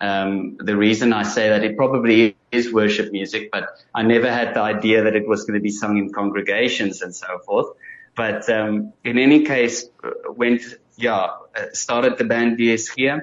Um, 0.03 0.57
the 0.59 0.77
reason 0.77 1.13
I 1.13 1.23
say 1.23 1.49
that 1.49 1.63
it 1.63 1.77
probably 1.77 2.37
is 2.51 2.73
worship 2.73 3.13
music, 3.13 3.51
but 3.53 3.69
I 3.95 4.03
never 4.03 4.31
had 4.31 4.53
the 4.53 4.61
idea 4.61 5.05
that 5.05 5.15
it 5.15 5.29
was 5.29 5.45
going 5.45 5.55
to 5.55 5.63
be 5.63 5.71
sung 5.71 5.97
in 5.97 6.13
congregations 6.13 7.03
and 7.03 7.15
so 7.15 7.39
forth. 7.47 7.69
But 8.17 8.51
um, 8.51 8.93
in 9.05 9.17
any 9.17 9.45
case, 9.45 9.89
went 10.27 10.63
yeah, 10.97 11.29
started 11.73 12.19
the 12.19 12.25
band 12.25 12.59
DSG, 12.59 13.23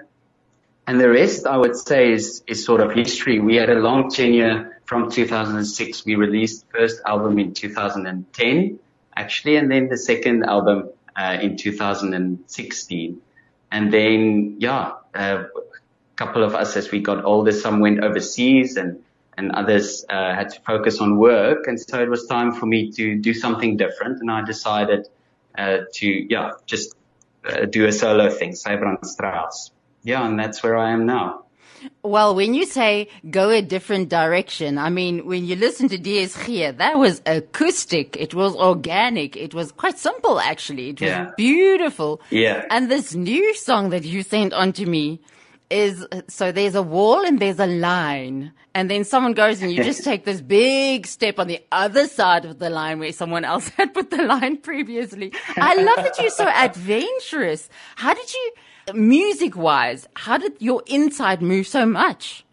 and 0.87 0.99
the 0.99 1.09
rest 1.09 1.45
I 1.45 1.57
would 1.57 1.75
say 1.75 2.13
is 2.13 2.43
is 2.47 2.63
sort 2.63 2.79
of 2.79 2.93
history. 2.93 3.39
We 3.41 3.57
had 3.57 3.69
a 3.69 3.75
long 3.75 4.09
tenure 4.09 4.81
from 4.85 5.11
2006. 5.11 6.05
We 6.05 6.15
released 6.15 6.65
first 6.73 7.01
album 7.05 7.37
in 7.39 7.53
2010, 7.53 8.79
actually, 9.17 9.57
and 9.57 9.69
then 9.69 9.89
the 9.89 9.97
second 9.97 10.45
album 10.45 10.89
uh, 11.15 11.37
in 11.41 11.57
2016. 11.57 13.21
And 13.71 13.93
then, 13.93 14.55
yeah, 14.59 14.93
a 15.13 15.43
couple 16.19 16.43
of 16.43 16.53
us 16.53 16.75
as 16.75 16.91
we 16.91 16.99
got 16.99 17.23
older, 17.23 17.53
some 17.53 17.79
went 17.79 18.03
overseas 18.03 18.75
and, 18.75 18.99
and 19.37 19.51
others 19.53 20.05
uh, 20.09 20.35
had 20.35 20.49
to 20.49 20.59
focus 20.61 20.99
on 20.99 21.17
work. 21.17 21.65
And 21.67 21.79
so 21.79 22.01
it 22.01 22.09
was 22.09 22.27
time 22.27 22.51
for 22.51 22.65
me 22.65 22.91
to 22.91 23.15
do 23.15 23.33
something 23.33 23.77
different. 23.77 24.19
And 24.19 24.29
I 24.29 24.43
decided 24.43 25.07
uh, 25.57 25.77
to, 25.95 26.07
yeah, 26.07 26.51
just 26.65 26.93
uh, 27.45 27.65
do 27.65 27.87
a 27.87 27.91
solo 27.93 28.29
thing, 28.29 28.51
Sybrand 28.51 29.05
Strauss. 29.05 29.71
Yeah, 30.03 30.25
and 30.25 30.37
that's 30.37 30.61
where 30.61 30.77
I 30.77 30.91
am 30.91 31.05
now. 31.05 31.45
Well, 32.03 32.35
when 32.35 32.53
you 32.53 32.65
say 32.65 33.07
go 33.29 33.49
a 33.49 33.61
different 33.61 34.09
direction, 34.09 34.77
I 34.77 34.89
mean, 34.89 35.25
when 35.25 35.45
you 35.45 35.55
listen 35.55 35.87
to 35.89 35.97
DSG, 35.97 36.77
that 36.77 36.97
was 36.97 37.21
acoustic. 37.25 38.17
It 38.17 38.33
was 38.33 38.53
organic. 38.55 39.37
It 39.37 39.53
was 39.53 39.71
quite 39.71 39.97
simple, 39.97 40.41
actually. 40.41 40.89
It 40.89 40.99
was 40.99 41.09
yeah. 41.09 41.31
beautiful. 41.37 42.19
Yeah. 42.29 42.65
And 42.69 42.91
this 42.91 43.15
new 43.15 43.55
song 43.55 43.91
that 43.91 44.03
you 44.03 44.23
sent 44.23 44.51
on 44.51 44.73
to 44.73 44.85
me 44.85 45.21
is, 45.69 46.05
so 46.27 46.51
there's 46.51 46.75
a 46.75 46.81
wall 46.81 47.25
and 47.25 47.39
there's 47.39 47.59
a 47.59 47.67
line. 47.67 48.51
And 48.73 48.89
then 48.89 49.03
someone 49.03 49.33
goes 49.33 49.61
and 49.61 49.71
you 49.71 49.83
just 49.83 50.03
take 50.11 50.25
this 50.25 50.41
big 50.41 51.05
step 51.07 51.39
on 51.39 51.47
the 51.47 51.63
other 51.71 52.07
side 52.07 52.45
of 52.45 52.59
the 52.59 52.69
line 52.69 52.99
where 52.99 53.11
someone 53.11 53.45
else 53.45 53.69
had 53.77 53.93
put 53.93 54.09
the 54.09 54.23
line 54.23 54.57
previously. 54.57 55.31
I 55.57 55.75
love 55.75 55.97
that 55.97 56.17
you're 56.19 56.29
so 56.29 56.47
adventurous. 56.53 57.69
How 57.95 58.13
did 58.13 58.33
you, 58.33 58.53
music 58.93 59.55
wise, 59.55 60.07
how 60.15 60.37
did 60.37 60.53
your 60.59 60.83
inside 60.87 61.41
move 61.41 61.67
so 61.67 61.85
much? 61.85 62.45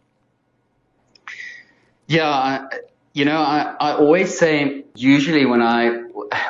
Yeah, 2.09 2.29
I, 2.29 2.69
you 3.15 3.25
know, 3.25 3.39
I, 3.39 3.75
I 3.81 3.93
always 3.95 4.39
say 4.39 4.85
usually 4.95 5.47
when 5.47 5.63
I 5.63 5.89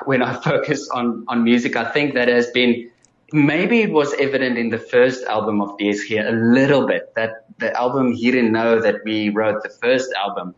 when 0.04 0.22
I 0.22 0.34
focus 0.42 0.88
on 0.90 1.24
on 1.28 1.44
music, 1.44 1.76
I 1.76 1.84
think 1.90 2.14
that 2.14 2.28
has 2.28 2.50
been 2.50 2.90
maybe 3.32 3.80
it 3.82 3.90
was 3.90 4.14
evident 4.14 4.58
in 4.58 4.70
the 4.70 4.78
first 4.78 5.24
album 5.24 5.60
of 5.60 5.76
DSG 5.78 6.26
a 6.26 6.32
little 6.32 6.86
bit 6.86 7.14
that 7.14 7.46
the 7.58 7.74
album 7.76 8.12
Here 8.12 8.38
and 8.38 8.52
Now 8.52 8.78
that 8.80 9.02
we 9.04 9.30
wrote 9.30 9.62
the 9.62 9.70
first 9.70 10.12
album 10.12 10.54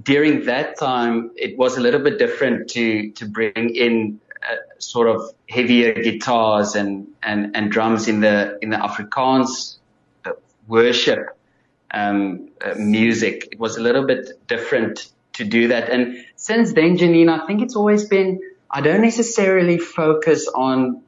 during 0.00 0.46
that 0.46 0.78
time 0.78 1.30
it 1.36 1.58
was 1.58 1.76
a 1.76 1.80
little 1.80 2.00
bit 2.00 2.18
different 2.18 2.70
to 2.70 3.10
to 3.12 3.26
bring 3.26 3.74
in 3.74 4.20
uh, 4.42 4.56
sort 4.78 5.08
of 5.08 5.22
heavier 5.48 5.92
guitars 5.92 6.74
and, 6.74 7.06
and, 7.22 7.54
and 7.54 7.70
drums 7.70 8.08
in 8.08 8.20
the 8.20 8.58
in 8.60 8.70
the 8.70 8.76
Afrikaans 8.76 9.76
uh, 10.24 10.32
worship 10.66 11.38
um, 11.92 12.48
uh, 12.60 12.74
music. 12.74 13.48
It 13.52 13.60
was 13.60 13.76
a 13.76 13.80
little 13.80 14.04
bit 14.04 14.46
different 14.48 15.12
to 15.34 15.44
do 15.44 15.68
that. 15.68 15.90
And 15.90 16.24
since 16.34 16.72
then, 16.72 16.96
Janine, 16.96 17.28
I 17.28 17.46
think 17.46 17.62
it's 17.62 17.76
always 17.76 18.06
been. 18.06 18.40
I 18.68 18.80
don't 18.80 19.02
necessarily 19.02 19.78
focus 19.78 20.48
on 20.48 21.02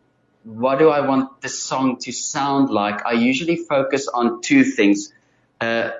what 0.44 0.78
do 0.78 0.90
I 0.90 1.00
want 1.00 1.40
the 1.40 1.48
song 1.48 1.98
to 2.00 2.12
sound 2.12 2.70
like. 2.70 3.04
I 3.06 3.12
usually 3.12 3.56
focus 3.56 4.08
on 4.08 4.42
two 4.42 4.62
things. 4.62 5.12
Uh, 5.60 5.90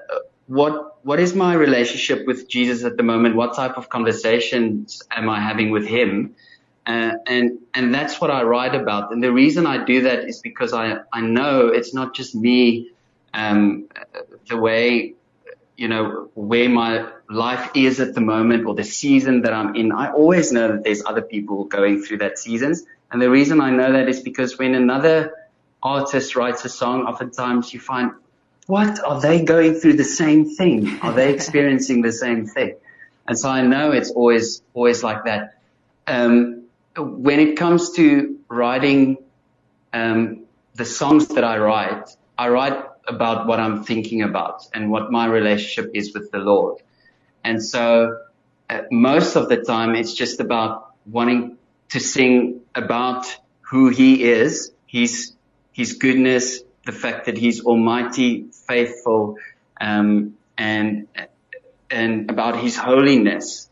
what 0.47 0.99
what 1.05 1.21
is 1.21 1.35
my 1.35 1.55
relationship 1.55 2.27
with 2.27 2.49
Jesus 2.49 2.85
at 2.85 2.97
the 2.97 3.03
moment? 3.03 3.37
What 3.37 3.55
type 3.55 3.77
of 3.77 3.89
conversations 3.89 5.03
am 5.11 5.29
I 5.29 5.41
having 5.41 5.71
with 5.71 5.87
Him? 5.87 6.35
Uh, 6.87 7.13
and 7.27 7.59
and 7.73 7.95
that's 7.95 8.21
what 8.21 8.31
I 8.31 8.43
write 8.43 8.75
about. 8.75 9.13
And 9.13 9.23
the 9.23 9.33
reason 9.33 9.67
I 9.67 9.85
do 9.85 10.03
that 10.03 10.25
is 10.25 10.41
because 10.41 10.75
I 10.75 10.99
I 11.13 11.23
know 11.23 11.69
it's 11.69 11.95
not 11.95 12.15
just 12.15 12.35
me. 12.35 12.91
Um, 13.33 13.89
the 14.49 14.57
way 14.57 15.15
you 15.77 15.89
know 15.89 16.29
where 16.35 16.69
my 16.69 17.09
life 17.31 17.71
is 17.75 17.99
at 18.01 18.15
the 18.15 18.21
moment 18.21 18.67
or 18.67 18.75
the 18.75 18.85
season 18.85 19.43
that 19.43 19.53
I'm 19.53 19.75
in. 19.75 19.93
I 19.93 20.13
always 20.13 20.53
know 20.53 20.69
that 20.69 20.85
there's 20.85 21.03
other 21.05 21.23
people 21.23 21.65
going 21.65 22.03
through 22.03 22.19
that 22.19 22.39
seasons. 22.39 22.85
And 23.11 23.21
the 23.23 23.31
reason 23.31 23.61
I 23.61 23.71
know 23.71 23.93
that 23.93 24.09
is 24.09 24.21
because 24.21 24.59
when 24.59 24.75
another 24.75 25.33
artist 25.83 26.35
writes 26.35 26.65
a 26.65 26.69
song, 26.69 27.03
oftentimes 27.03 27.73
you 27.73 27.81
find, 27.81 28.13
what 28.67 28.99
are 29.05 29.21
they 29.21 29.43
going 29.43 29.75
through 29.75 29.95
the 29.95 30.05
same 30.05 30.57
thing? 30.57 30.99
Are 31.01 31.13
they 31.13 31.33
experiencing 31.35 32.03
the 32.03 32.13
same 32.13 32.47
thing? 32.47 32.77
And 33.27 33.39
so 33.39 33.49
I 33.49 33.63
know 33.63 33.93
it's 33.93 34.11
always 34.11 34.63
always 34.75 35.03
like 35.03 35.25
that. 35.25 35.59
Um, 36.07 36.65
when 36.97 37.41
it 37.41 37.57
comes 37.57 37.93
to 37.93 38.39
writing 38.49 39.19
um, 39.93 40.45
the 40.75 40.85
songs 40.85 41.29
that 41.29 41.45
I 41.45 41.59
write, 41.59 42.09
I 42.37 42.49
write 42.49 42.83
about 43.07 43.47
what 43.47 43.61
I'm 43.61 43.85
thinking 43.85 44.23
about 44.23 44.67
and 44.73 44.91
what 44.91 45.11
my 45.11 45.27
relationship 45.27 45.91
is 45.95 46.15
with 46.15 46.31
the 46.31 46.39
Lord. 46.39 46.83
And 47.43 47.63
so 47.63 48.19
uh, 48.71 48.83
most 48.91 49.37
of 49.37 49.49
the 49.49 49.59
time 49.59 49.95
it's 49.95 50.15
just 50.15 50.41
about 50.41 50.95
wanting 51.07 51.59
to 51.91 52.01
sing 52.01 52.61
about 52.75 53.27
who 53.61 53.89
he 53.89 54.25
is, 54.25 54.73
his, 54.87 55.33
his 55.73 55.95
goodness, 55.95 56.63
the 56.87 56.93
fact 56.93 57.27
that 57.27 57.39
he's 57.39 57.65
almighty, 57.65 58.47
faithful, 58.67 59.37
um, 59.81 60.37
and, 60.57 61.09
and 61.91 62.31
about 62.31 62.61
his 62.61 62.77
holiness. 62.77 63.69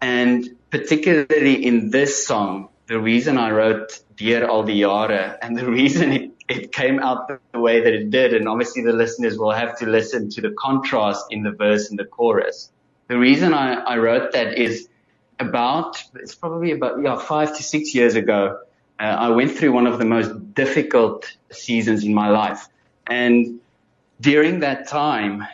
And 0.00 0.56
particularly 0.70 1.64
in 1.64 1.90
this 1.90 2.26
song, 2.26 2.68
the 2.86 2.98
reason 2.98 3.38
I 3.38 3.50
wrote 3.50 4.00
Deur 4.16 4.44
al 4.44 4.64
die 4.64 5.36
and 5.40 5.56
the 5.56 5.70
reason 5.80 6.12
it, 6.12 6.30
it 6.48 6.72
came 6.72 6.98
out 6.98 7.30
the 7.52 7.60
way 7.60 7.80
that 7.80 7.92
it 7.92 8.10
did, 8.10 8.34
and 8.34 8.48
obviously 8.48 8.82
the 8.82 8.92
listeners 8.92 9.38
will 9.38 9.52
have 9.52 9.78
to 9.78 9.86
listen 9.86 10.28
to 10.30 10.40
the 10.40 10.50
contrast 10.58 11.26
in 11.30 11.42
the 11.42 11.52
verse 11.52 11.90
and 11.90 11.98
the 11.98 12.04
chorus. 12.04 12.70
The 13.08 13.18
reason 13.18 13.54
I, 13.54 13.74
I 13.74 13.98
wrote 13.98 14.32
that 14.32 14.58
is 14.58 14.88
about, 15.42 16.02
it's 16.14 16.34
probably 16.34 16.72
about, 16.72 17.02
yeah, 17.02 17.18
five 17.18 17.56
to 17.56 17.62
six 17.62 17.94
years 17.94 18.14
ago, 18.14 18.60
uh, 18.98 19.02
I 19.02 19.28
went 19.30 19.52
through 19.52 19.72
one 19.72 19.86
of 19.86 19.98
the 19.98 20.04
most 20.04 20.54
difficult 20.54 21.36
seasons 21.50 22.04
in 22.04 22.14
my 22.14 22.28
life. 22.30 22.68
And 23.06 23.60
during 24.20 24.60
that 24.60 24.88
time, 24.88 25.44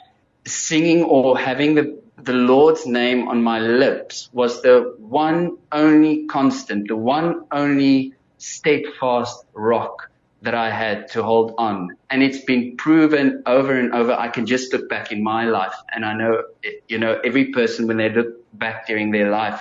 singing 0.46 1.02
or 1.02 1.38
having 1.38 1.74
the 1.74 1.98
the 2.20 2.32
Lord's 2.32 2.84
name 2.84 3.28
on 3.28 3.42
my 3.42 3.60
lips 3.60 4.28
was 4.32 4.62
the 4.62 4.94
one 4.98 5.56
only 5.70 6.26
constant, 6.26 6.88
the 6.88 6.96
one 6.96 7.44
only 7.52 8.14
steadfast 8.38 9.44
rock 9.54 10.10
that 10.42 10.54
I 10.54 10.70
had 10.70 11.08
to 11.12 11.22
hold 11.22 11.54
on. 11.58 11.96
And 12.10 12.22
it's 12.22 12.44
been 12.44 12.76
proven 12.76 13.42
over 13.46 13.72
and 13.72 13.92
over. 13.92 14.12
I 14.12 14.28
can 14.28 14.46
just 14.46 14.72
look 14.72 14.88
back 14.88 15.12
in 15.12 15.22
my 15.22 15.44
life 15.44 15.74
and 15.94 16.04
I 16.04 16.14
know, 16.14 16.42
you 16.88 16.98
know, 16.98 17.20
every 17.24 17.46
person 17.52 17.86
when 17.86 17.96
they 17.96 18.08
look 18.08 18.34
back 18.58 18.86
during 18.86 19.10
their 19.10 19.30
life, 19.30 19.60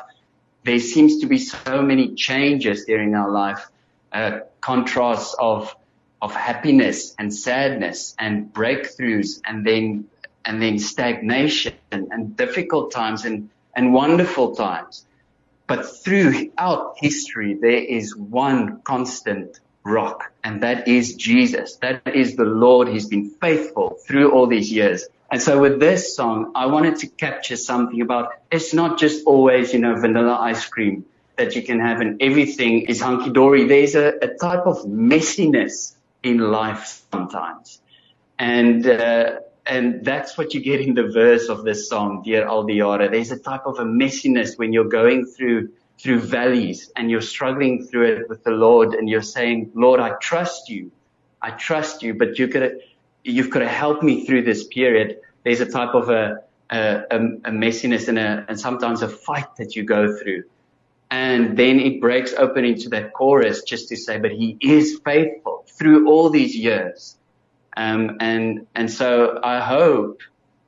there 0.63 0.79
seems 0.79 1.19
to 1.19 1.27
be 1.27 1.37
so 1.37 1.81
many 1.81 2.15
changes 2.15 2.85
during 2.85 3.15
our 3.15 3.29
life, 3.29 3.67
uh, 4.11 4.39
contrasts 4.61 5.35
of, 5.39 5.75
of 6.21 6.33
happiness 6.33 7.15
and 7.17 7.33
sadness 7.33 8.15
and 8.19 8.51
breakthroughs 8.53 9.41
and 9.45 9.65
then 9.65 10.07
and 10.47 10.61
then 10.61 10.79
stagnation 10.79 11.73
and 11.91 12.37
difficult 12.37 12.91
times 12.91 13.25
and, 13.25 13.49
and 13.75 13.93
wonderful 13.93 14.55
times. 14.55 15.05
But 15.67 15.85
throughout 15.85 16.95
history, 16.97 17.57
there 17.59 17.83
is 17.83 18.15
one 18.15 18.81
constant 18.83 19.59
rock, 19.83 20.31
and 20.45 20.63
that 20.63 20.87
is 20.87 21.15
Jesus. 21.15 21.75
That 21.81 22.01
is 22.15 22.37
the 22.37 22.45
Lord. 22.45 22.87
He's 22.87 23.07
been 23.07 23.29
faithful 23.41 23.97
through 24.07 24.31
all 24.31 24.47
these 24.47 24.71
years. 24.71 25.05
And 25.29 25.41
so 25.41 25.59
with 25.59 25.79
this 25.79 26.15
song, 26.15 26.53
I 26.55 26.67
wanted 26.67 26.97
to 26.99 27.07
capture 27.07 27.57
something 27.57 28.01
about 28.01 28.31
it's 28.51 28.73
not 28.73 28.97
just 28.97 29.25
always, 29.25 29.73
you 29.73 29.79
know, 29.79 29.99
vanilla 29.99 30.37
ice 30.39 30.65
cream 30.65 31.05
that 31.35 31.55
you 31.55 31.63
can 31.63 31.79
have 31.79 31.99
and 31.99 32.21
everything 32.21 32.81
is 32.83 33.01
hunky 33.01 33.31
dory. 33.31 33.65
There's 33.65 33.95
a, 33.95 34.07
a 34.21 34.27
type 34.35 34.65
of 34.65 34.85
messiness 34.85 35.93
in 36.23 36.39
life 36.39 37.03
sometimes. 37.11 37.81
And, 38.39 38.87
uh, 38.87 39.39
and 39.65 40.05
that's 40.05 40.37
what 40.37 40.53
you 40.53 40.61
get 40.61 40.79
in 40.79 40.93
the 40.93 41.07
verse 41.07 41.49
of 41.49 41.63
this 41.65 41.89
song, 41.89 42.23
Deur 42.25 42.45
al 42.45 42.63
die 42.63 42.75
Jare. 42.75 43.09
There's 43.09 43.31
a 43.31 43.39
type 43.39 43.65
of 43.65 43.79
a 43.79 43.83
messiness 43.83 44.57
when 44.57 44.71
you're 44.71 44.87
going 44.87 45.25
through, 45.25 45.71
through 45.99 46.21
valleys 46.21 46.89
and 46.95 47.11
you're 47.11 47.21
struggling 47.21 47.85
through 47.85 48.13
it 48.13 48.29
with 48.29 48.43
the 48.45 48.51
Lord 48.51 48.93
and 48.93 49.09
you're 49.09 49.21
saying, 49.21 49.71
Lord, 49.75 49.99
I 49.99 50.11
trust 50.21 50.69
you. 50.69 50.91
I 51.41 51.51
trust 51.51 52.01
you, 52.01 52.13
but 52.13 52.39
you 52.39 52.47
could, 52.47 52.79
you've 53.27 53.49
got 53.49 53.59
to 53.59 53.67
help 53.67 54.01
me 54.01 54.25
through 54.25 54.43
this 54.43 54.65
period. 54.65 55.17
There's 55.43 55.61
a 55.61 55.65
type 55.65 55.93
of 55.93 56.09
a, 56.09 56.37
a, 56.69 57.03
a 57.11 57.51
messiness 57.51 58.07
and, 58.07 58.17
a, 58.17 58.45
and 58.47 58.59
sometimes 58.59 59.01
a 59.01 59.09
fight 59.09 59.55
that 59.57 59.75
you 59.75 59.83
go 59.83 60.17
through. 60.17 60.43
And 61.09 61.57
then 61.57 61.79
it 61.79 62.01
breaks 62.01 62.33
open 62.33 62.65
into 62.65 62.89
that 62.89 63.13
chorus 63.13 63.63
just 63.63 63.89
to 63.89 63.95
say, 63.95 64.19
but 64.19 64.31
he 64.31 64.57
is 64.59 64.99
faithful 65.05 65.65
through 65.77 66.09
all 66.09 66.29
these 66.29 66.55
years. 66.55 67.15
Um, 67.75 68.17
and, 68.19 68.67
and 68.75 68.91
so 68.91 69.39
I 69.43 69.59
hope 69.59 70.21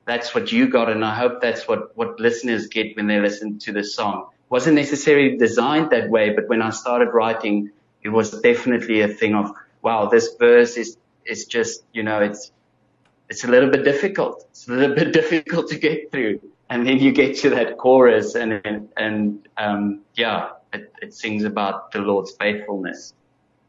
that's 0.06 0.34
what 0.34 0.52
you 0.52 0.70
got. 0.70 0.90
And 0.90 1.04
I 1.04 1.14
hope 1.14 1.42
that's 1.42 1.68
what, 1.68 1.98
what 1.98 2.20
listeners 2.20 2.68
get 2.68 2.96
when 2.96 3.08
they 3.08 3.20
listen 3.20 3.60
to 3.60 3.74
the 3.74 3.84
song. 3.84 4.28
Wasn't 4.50 4.76
necessarily 4.76 5.38
designed 5.38 5.92
that 5.92 6.10
way, 6.10 6.30
but 6.32 6.48
when 6.48 6.62
I 6.62 6.70
started 6.70 7.10
writing, 7.10 7.72
it 8.02 8.10
was 8.10 8.32
definitely 8.42 9.02
a 9.02 9.08
thing 9.08 9.36
of, 9.36 9.52
wow, 9.82 10.08
this 10.08 10.36
verse 10.40 10.78
is, 10.78 10.98
is 11.30 11.46
just, 11.46 11.84
you 11.94 12.04
know, 12.04 12.20
it's, 12.22 12.52
it's 13.30 13.44
a 13.44 13.48
little 13.48 13.70
bit 13.70 13.84
difficult. 13.84 14.46
It's 14.52 14.68
a 14.68 14.72
little 14.72 14.96
bit 15.02 15.14
difficult 15.14 15.70
to 15.70 15.78
get 15.78 16.12
through. 16.12 16.42
And 16.70 16.86
then 16.86 17.00
you 17.00 17.12
get 17.12 17.38
to 17.40 17.50
that 17.52 17.78
chorus 17.78 18.36
and, 18.36 18.62
and, 18.66 18.90
and 18.98 19.48
um, 19.58 20.02
yeah, 20.16 20.50
it, 20.74 20.94
it 21.02 21.14
sings 21.14 21.44
about 21.44 21.92
the 21.92 22.00
Lord's 22.00 22.32
faithfulness. 22.32 23.14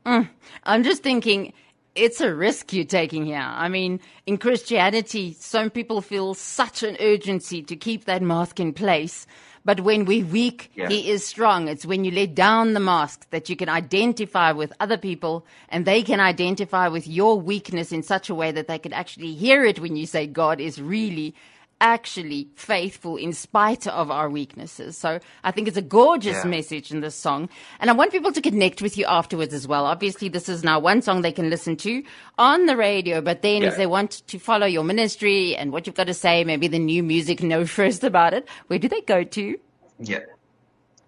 Mm. 0.04 0.28
I'm 0.64 0.82
just 0.82 1.02
thinking, 1.02 1.52
it's 1.94 2.20
a 2.20 2.34
risk 2.34 2.72
you're 2.72 2.84
taking 2.84 3.26
here. 3.26 3.38
I 3.44 3.68
mean, 3.68 4.00
in 4.26 4.38
Christianity, 4.38 5.36
some 5.38 5.70
people 5.70 6.00
feel 6.00 6.34
such 6.34 6.82
an 6.82 6.96
urgency 7.00 7.62
to 7.62 7.76
keep 7.76 8.04
that 8.04 8.22
mask 8.22 8.60
in 8.60 8.72
place. 8.72 9.26
But 9.64 9.80
when 9.80 10.06
we're 10.06 10.24
weak, 10.24 10.70
yeah. 10.74 10.88
he 10.88 11.10
is 11.10 11.26
strong. 11.26 11.68
It's 11.68 11.84
when 11.84 12.04
you 12.04 12.10
let 12.10 12.34
down 12.34 12.72
the 12.72 12.80
mask 12.80 13.28
that 13.30 13.50
you 13.50 13.56
can 13.56 13.68
identify 13.68 14.52
with 14.52 14.72
other 14.80 14.96
people 14.96 15.44
and 15.68 15.84
they 15.84 16.02
can 16.02 16.18
identify 16.18 16.88
with 16.88 17.06
your 17.06 17.38
weakness 17.38 17.92
in 17.92 18.02
such 18.02 18.30
a 18.30 18.34
way 18.34 18.52
that 18.52 18.68
they 18.68 18.78
can 18.78 18.94
actually 18.94 19.34
hear 19.34 19.64
it 19.64 19.78
when 19.78 19.96
you 19.96 20.06
say 20.06 20.26
God 20.26 20.60
is 20.60 20.80
really 20.80 21.34
actually 21.80 22.48
faithful 22.54 23.16
in 23.16 23.32
spite 23.32 23.86
of 23.86 24.10
our 24.10 24.28
weaknesses. 24.28 24.96
So 24.96 25.18
I 25.42 25.50
think 25.50 25.68
it's 25.68 25.76
a 25.76 25.82
gorgeous 25.82 26.44
yeah. 26.44 26.50
message 26.50 26.90
in 26.90 27.00
this 27.00 27.14
song. 27.14 27.48
And 27.80 27.90
I 27.90 27.92
want 27.92 28.12
people 28.12 28.32
to 28.32 28.40
connect 28.40 28.82
with 28.82 28.98
you 28.98 29.06
afterwards 29.06 29.54
as 29.54 29.66
well. 29.66 29.86
Obviously, 29.86 30.28
this 30.28 30.48
is 30.48 30.62
now 30.62 30.78
one 30.78 31.02
song 31.02 31.22
they 31.22 31.32
can 31.32 31.50
listen 31.50 31.76
to 31.76 32.02
on 32.38 32.66
the 32.66 32.76
radio, 32.76 33.20
but 33.20 33.42
then 33.42 33.62
yeah. 33.62 33.68
if 33.68 33.76
they 33.76 33.86
want 33.86 34.22
to 34.28 34.38
follow 34.38 34.66
your 34.66 34.84
ministry 34.84 35.56
and 35.56 35.72
what 35.72 35.86
you've 35.86 35.96
got 35.96 36.06
to 36.06 36.14
say, 36.14 36.44
maybe 36.44 36.68
the 36.68 36.78
new 36.78 37.02
music, 37.02 37.42
know 37.50 37.64
first 37.66 38.04
about 38.04 38.34
it, 38.34 38.46
where 38.68 38.78
do 38.78 38.88
they 38.88 39.00
go 39.00 39.24
to? 39.24 39.58
Yeah. 39.98 40.20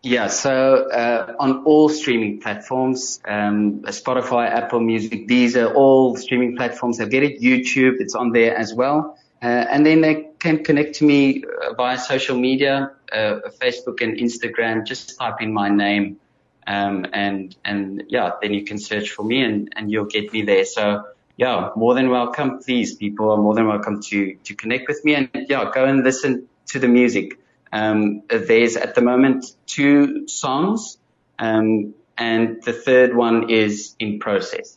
Yeah, 0.05 0.27
so 0.27 0.91
uh, 0.91 1.37
on 1.39 1.63
all 1.63 1.89
streaming 1.89 2.41
platforms, 2.41 3.21
um, 3.25 3.83
Spotify, 3.83 4.51
Apple 4.51 4.81
Music, 4.81 5.29
these 5.29 5.57
are 5.57 5.73
all 5.73 6.17
streaming 6.17 6.57
platforms. 6.57 7.01
I 7.01 7.05
get 7.05 7.23
it, 7.23 7.41
YouTube, 7.41 8.01
it's 8.01 8.17
on 8.17 8.33
there 8.33 8.57
as 8.57 8.75
well. 8.75 9.17
Uh, 9.41 9.47
and 9.47 9.87
then 9.87 10.01
they 10.01 10.22
can 10.43 10.65
connect 10.65 10.97
to 10.97 11.05
me 11.05 11.45
uh, 11.45 11.73
via 11.75 11.97
social 11.97 12.37
media, 12.37 12.91
uh, 13.13 13.39
Facebook 13.61 14.03
and 14.03 14.19
Instagram. 14.19 14.85
Just 14.85 15.17
type 15.17 15.41
in 15.41 15.53
my 15.53 15.69
name, 15.69 16.19
um, 16.67 17.07
and 17.13 17.55
and 17.65 18.03
yeah, 18.09 18.33
then 18.43 18.53
you 18.53 18.65
can 18.65 18.79
search 18.79 19.11
for 19.11 19.25
me 19.25 19.43
and 19.43 19.73
and 19.77 19.91
you'll 19.91 20.13
get 20.17 20.33
me 20.33 20.43
there. 20.43 20.65
So 20.65 21.05
yeah, 21.37 21.71
more 21.77 21.95
than 21.95 22.11
welcome. 22.11 22.59
Please, 22.59 22.97
people 22.97 23.31
are 23.31 23.37
more 23.37 23.55
than 23.55 23.69
welcome 23.69 24.03
to 24.11 24.35
to 24.35 24.55
connect 24.55 24.89
with 24.89 25.05
me 25.05 25.15
and 25.15 25.31
yeah, 25.49 25.71
go 25.73 25.85
and 25.85 26.03
listen 26.03 26.49
to 26.73 26.81
the 26.81 26.89
music. 26.89 27.39
Um, 27.73 28.23
there's 28.29 28.77
at 28.77 28.95
the 28.97 29.01
moment 29.01 29.47
two 29.67 30.27
songs, 30.27 30.99
um, 31.39 31.95
and 32.19 32.63
the 32.65 32.73
third 32.73 33.15
one 33.15 33.49
is 33.49 33.95
in 33.99 34.19
process. 34.19 34.77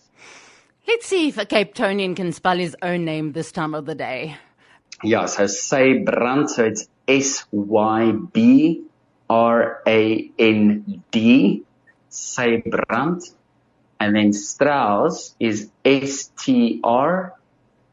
Let's 0.87 1.07
see 1.07 1.29
if 1.29 1.39
a 1.39 1.45
Cape 1.45 1.73
Tonian 1.73 2.15
can 2.15 2.31
spell 2.31 2.57
his 2.57 2.77
own 2.83 3.05
name 3.05 3.31
this 3.31 3.51
time 3.51 3.73
of 3.73 3.87
the 3.87 3.95
day. 3.95 4.37
Ja, 5.03 5.25
so 5.27 5.47
sy 5.47 5.99
brand, 6.05 6.49
so 6.49 6.65
it's 6.65 6.87
S 7.07 7.45
Y 7.51 8.11
B 8.33 8.81
R 9.29 9.81
A 9.85 10.31
N 10.39 11.03
D. 11.11 11.63
Sy 12.09 12.63
brand. 12.65 13.21
And 13.99 14.15
then 14.15 14.33
Strauss 14.33 15.35
is 15.39 15.69
S 15.83 16.31
T 16.37 16.79
R 16.83 17.33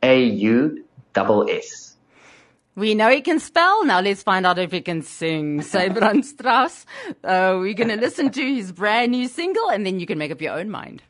A 0.02 0.22
U 0.22 0.84
double 1.12 1.48
S. 1.48 1.96
We 2.74 2.94
know 2.94 3.10
he 3.10 3.20
can 3.20 3.38
spell. 3.38 3.84
Now 3.84 4.00
let's 4.00 4.22
find 4.22 4.46
out 4.46 4.58
if 4.58 4.72
he 4.72 4.80
can 4.80 5.02
sing. 5.02 5.60
Sybrand 5.60 6.24
Strauss. 6.32 6.86
Uh, 7.22 7.58
we're 7.60 7.74
going 7.74 7.90
to 7.90 7.96
listen 7.96 8.30
to 8.30 8.42
his 8.42 8.72
brand 8.72 9.12
new 9.12 9.28
single 9.28 9.68
and 9.68 9.84
then 9.84 10.00
you 10.00 10.06
can 10.06 10.16
make 10.16 10.32
up 10.32 10.40
your 10.40 10.54
own 10.54 10.70
mind. 10.70 11.02